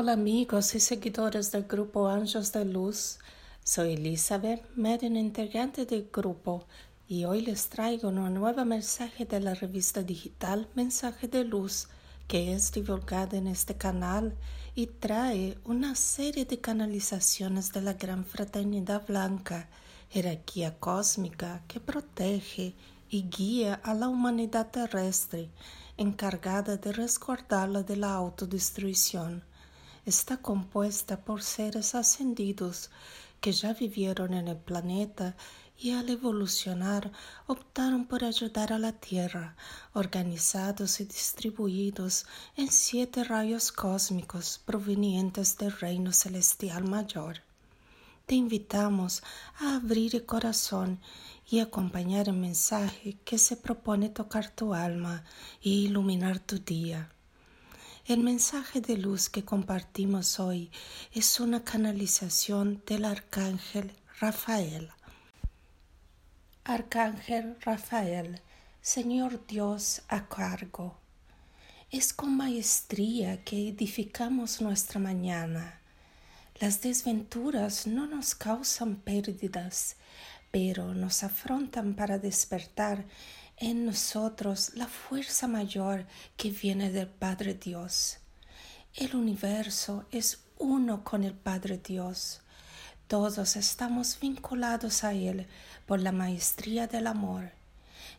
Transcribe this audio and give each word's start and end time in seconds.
Hola 0.00 0.12
amigos 0.12 0.76
y 0.76 0.78
seguidores 0.78 1.50
del 1.50 1.64
grupo 1.64 2.06
Ángeles 2.06 2.52
de 2.52 2.64
Luz. 2.64 3.18
Soy 3.64 3.94
Elizabeth, 3.94 4.62
medio 4.76 5.08
integrante 5.08 5.86
del 5.86 6.08
grupo, 6.12 6.68
y 7.08 7.24
hoy 7.24 7.40
les 7.40 7.68
traigo 7.68 8.10
un 8.10 8.32
nuevo 8.32 8.64
mensaje 8.64 9.24
de 9.24 9.40
la 9.40 9.54
revista 9.54 10.04
digital 10.04 10.68
Mensaje 10.76 11.26
de 11.26 11.42
Luz, 11.42 11.88
que 12.28 12.52
es 12.52 12.70
divulgada 12.70 13.38
en 13.38 13.48
este 13.48 13.76
canal 13.76 14.36
y 14.76 14.86
trae 14.86 15.58
una 15.64 15.96
serie 15.96 16.44
de 16.44 16.60
canalizaciones 16.60 17.72
de 17.72 17.82
la 17.82 17.94
Gran 17.94 18.24
Fraternidad 18.24 19.04
Blanca, 19.04 19.68
jerarquía 20.10 20.78
cósmica 20.78 21.64
que 21.66 21.80
protege 21.80 22.76
y 23.10 23.28
guía 23.28 23.80
a 23.82 23.94
la 23.94 24.08
humanidad 24.08 24.70
terrestre, 24.70 25.50
encargada 25.96 26.76
de 26.76 26.92
resguardarla 26.92 27.82
de 27.82 27.96
la 27.96 28.14
autodestrucción 28.14 29.42
está 30.08 30.38
compuesta 30.38 31.20
por 31.24 31.42
seres 31.42 31.94
ascendidos 31.94 32.90
que 33.40 33.52
ya 33.52 33.74
vivieron 33.74 34.34
en 34.34 34.48
el 34.48 34.56
planeta 34.56 35.36
y 35.76 35.92
al 35.92 36.08
evolucionar 36.08 37.12
optaron 37.46 38.06
por 38.06 38.24
ayudar 38.24 38.72
a 38.72 38.78
la 38.78 38.92
Tierra, 38.92 39.54
organizados 39.92 41.00
y 41.00 41.04
distribuidos 41.04 42.26
en 42.56 42.72
siete 42.72 43.22
rayos 43.22 43.70
cósmicos 43.70 44.60
provenientes 44.64 45.56
del 45.56 45.72
reino 45.72 46.12
celestial 46.12 46.84
mayor. 46.84 47.42
Te 48.26 48.34
invitamos 48.34 49.22
a 49.60 49.76
abrir 49.76 50.16
el 50.16 50.26
corazón 50.26 51.00
y 51.48 51.60
acompañar 51.60 52.28
el 52.28 52.36
mensaje 52.36 53.16
que 53.24 53.38
se 53.38 53.56
propone 53.56 54.08
tocar 54.08 54.50
tu 54.50 54.74
alma 54.74 55.24
y 55.62 55.86
iluminar 55.86 56.38
tu 56.40 56.58
día. 56.58 57.10
El 58.08 58.20
mensaje 58.20 58.80
de 58.80 58.96
luz 58.96 59.28
que 59.28 59.44
compartimos 59.44 60.40
hoy 60.40 60.70
es 61.12 61.40
una 61.40 61.62
canalización 61.62 62.82
del 62.86 63.04
Arcángel 63.04 63.92
Rafael. 64.18 64.88
Arcángel 66.64 67.58
Rafael, 67.60 68.40
Señor 68.80 69.46
Dios 69.46 70.00
a 70.08 70.26
cargo. 70.26 70.96
Es 71.90 72.14
con 72.14 72.34
maestría 72.34 73.44
que 73.44 73.68
edificamos 73.68 74.62
nuestra 74.62 74.98
mañana. 74.98 75.78
Las 76.60 76.80
desventuras 76.80 77.86
no 77.86 78.06
nos 78.06 78.34
causan 78.34 78.96
pérdidas, 78.96 79.96
pero 80.50 80.94
nos 80.94 81.22
afrontan 81.24 81.92
para 81.92 82.18
despertar 82.18 83.04
en 83.60 83.86
nosotros 83.86 84.72
la 84.74 84.86
fuerza 84.86 85.48
mayor 85.48 86.06
que 86.36 86.50
viene 86.50 86.90
del 86.90 87.08
Padre 87.08 87.54
Dios. 87.54 88.18
El 88.94 89.16
universo 89.16 90.06
es 90.12 90.44
uno 90.58 91.02
con 91.02 91.24
el 91.24 91.34
Padre 91.34 91.78
Dios. 91.78 92.40
Todos 93.08 93.56
estamos 93.56 94.18
vinculados 94.20 95.02
a 95.02 95.12
Él 95.12 95.46
por 95.86 96.00
la 96.00 96.12
maestría 96.12 96.86
del 96.86 97.06
amor. 97.06 97.50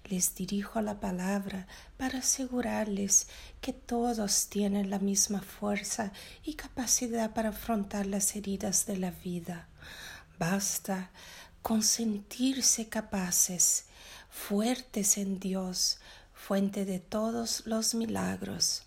Les 0.06 0.36
dirijo 0.36 0.82
la 0.82 1.00
palabra 1.00 1.68
para 1.98 2.20
asegurarles 2.20 3.28
que 3.62 3.74
todos 3.74 4.48
tienen 4.48 4.90
la 4.90 5.00
misma 5.00 5.42
fuerza 5.42 6.12
y 6.44 6.56
capacidad 6.56 7.34
para 7.34 7.50
afrontar 7.50 8.06
las 8.06 8.36
heridas 8.36 8.86
de 8.86 8.98
la 8.98 9.12
vida. 9.12 9.68
Basta 10.38 11.12
con 11.62 11.84
sentirse 11.84 12.88
capaces 12.88 13.86
fuertes 14.30 15.18
en 15.18 15.40
Dios, 15.40 16.00
fuente 16.34 16.86
de 16.86 17.00
todos 17.00 17.66
los 17.66 17.96
milagros. 17.96 18.84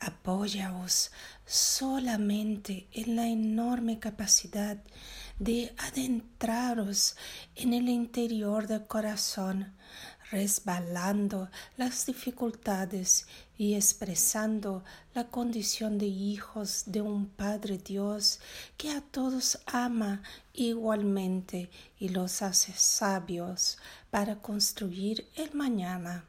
Apóyaos 0.00 1.10
solamente 1.44 2.88
en 2.92 3.16
la 3.16 3.26
enorme 3.26 3.98
capacidad 3.98 4.78
de 5.38 5.74
adentraros 5.78 7.16
en 7.54 7.72
el 7.72 7.88
interior 7.88 8.66
del 8.66 8.86
corazón, 8.86 9.74
resbalando 10.30 11.48
las 11.76 12.06
dificultades 12.06 13.26
y 13.56 13.74
expresando 13.74 14.84
la 15.14 15.28
condición 15.28 15.98
de 15.98 16.06
hijos 16.06 16.84
de 16.86 17.00
un 17.00 17.26
Padre 17.26 17.78
Dios 17.78 18.40
que 18.76 18.90
a 18.90 19.00
todos 19.00 19.58
ama 19.66 20.22
igualmente 20.52 21.70
y 21.98 22.10
los 22.10 22.42
hace 22.42 22.72
sabios 22.72 23.78
para 24.10 24.36
construir 24.36 25.28
el 25.36 25.54
mañana, 25.54 26.24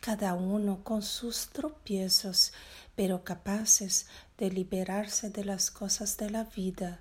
cada 0.00 0.34
uno 0.34 0.82
con 0.82 1.02
sus 1.02 1.48
tropiezos, 1.48 2.52
pero 2.96 3.22
capaces 3.22 4.06
de 4.38 4.50
liberarse 4.50 5.30
de 5.30 5.44
las 5.44 5.70
cosas 5.70 6.16
de 6.16 6.30
la 6.30 6.44
vida, 6.44 7.00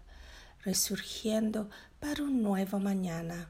resurgiendo 0.64 1.70
para 2.00 2.24
un 2.24 2.44
nuevo 2.44 2.80
mañana 2.80 3.50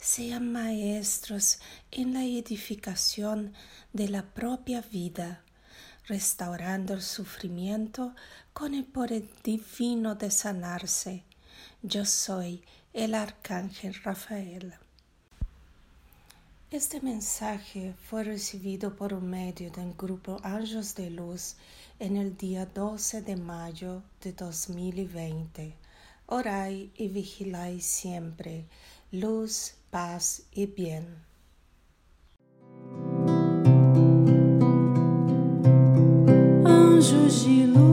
sean 0.00 0.52
maestros 0.52 1.58
en 1.90 2.14
la 2.14 2.24
edificación 2.24 3.54
de 3.92 4.08
la 4.08 4.22
propia 4.22 4.80
vida, 4.80 5.42
restaurando 6.06 6.94
el 6.94 7.02
sufrimiento 7.02 8.14
con 8.52 8.74
el 8.74 8.84
poder 8.84 9.24
divino 9.42 10.14
de 10.14 10.30
sanarse. 10.30 11.24
Yo 11.82 12.04
soy 12.04 12.64
el 12.92 13.14
Arcángel 13.14 13.94
Rafael. 14.02 14.74
Este 16.70 17.00
mensaje 17.00 17.94
fue 17.94 18.24
recibido 18.24 18.94
por 18.94 19.14
un 19.14 19.30
medio 19.30 19.70
del 19.70 19.94
grupo 19.94 20.38
Ángeles 20.42 20.94
de 20.96 21.08
Luz 21.08 21.56
en 21.98 22.18
el 22.18 22.36
día 22.36 22.66
12 22.66 23.22
de 23.22 23.36
mayo 23.36 24.02
de 24.20 24.34
2020. 24.34 25.74
Orai 26.26 26.90
y 26.94 27.08
vigilai 27.08 27.80
siempre. 27.80 28.66
Luz, 29.10 29.76
paz 29.88 30.42
y 30.52 30.66
bien. 30.66 31.24
Anjos 36.66 37.46
de 37.46 37.66
luz. 37.66 37.87